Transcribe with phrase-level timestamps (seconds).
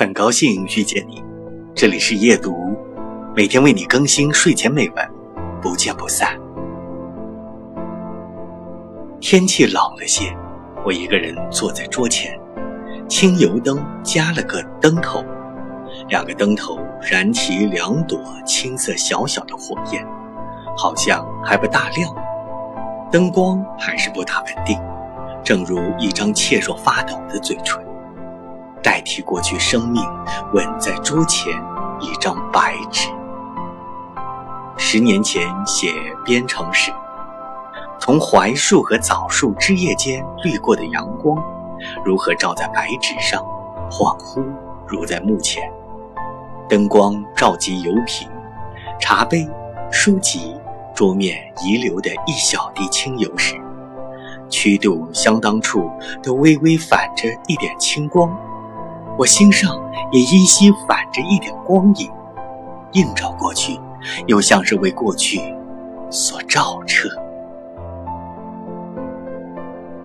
[0.00, 1.22] 很高兴遇见你，
[1.74, 2.74] 这里是夜读，
[3.36, 5.06] 每天为你更新睡前美文，
[5.60, 6.40] 不见不散。
[9.20, 10.34] 天气冷了些，
[10.86, 12.34] 我一个人坐在桌前，
[13.10, 15.22] 轻油灯加了个灯头，
[16.08, 20.02] 两个灯头燃起两朵青色小小的火焰，
[20.78, 22.10] 好像还不大亮，
[23.12, 24.80] 灯光还是不大稳定，
[25.44, 27.78] 正如一张怯弱发抖的嘴唇。
[28.82, 30.02] 代替过去生命，
[30.52, 31.52] 吻在桌前
[32.00, 33.08] 一张白纸。
[34.76, 35.92] 十年前写
[36.24, 36.90] 边城时，
[37.98, 41.36] 从槐树和枣树枝叶间掠过的阳光，
[42.04, 43.42] 如何照在白纸上，
[43.90, 44.42] 恍惚
[44.86, 45.70] 如在目前。
[46.68, 48.28] 灯光照及油瓶、
[48.98, 49.48] 茶杯、
[49.90, 50.56] 书籍、
[50.94, 53.60] 桌面遗留的一小滴清油时，
[54.48, 55.90] 曲度相当处
[56.22, 58.34] 都微微反着一点青光。
[59.20, 59.78] 我心上
[60.12, 62.10] 也依稀反着一点光影，
[62.92, 63.78] 映照过去，
[64.26, 65.42] 又像是为过去
[66.08, 67.06] 所照彻。